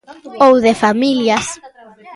Ou 0.45 0.53
de 0.65 0.73
familias. 0.83 1.45